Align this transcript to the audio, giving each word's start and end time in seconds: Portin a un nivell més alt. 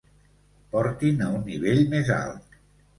Portin 0.71 1.23
a 1.27 1.29
un 1.37 1.47
nivell 1.53 1.87
més 1.95 2.15
alt. 2.21 2.63